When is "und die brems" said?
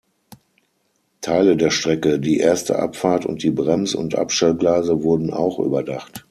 3.27-3.93